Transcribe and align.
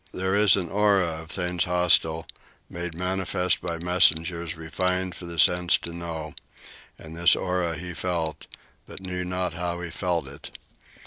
There 0.11 0.33
is 0.33 0.55
an 0.55 0.71
aura 0.71 1.21
of 1.21 1.29
things 1.29 1.65
hostile, 1.65 2.25
made 2.67 2.95
manifest 2.95 3.61
by 3.61 3.77
messengers 3.77 4.53
too 4.55 4.59
refined 4.61 5.13
for 5.13 5.27
the 5.27 5.37
senses 5.37 5.77
to 5.81 5.93
know; 5.93 6.33
and 6.97 7.15
this 7.15 7.35
aura 7.35 7.77
he 7.77 7.93
felt, 7.93 8.47
but 8.87 8.99
knew 8.99 9.23
not 9.23 9.53
how 9.53 9.79
he 9.79 9.91
felt 9.91 10.27
it. 10.27 10.57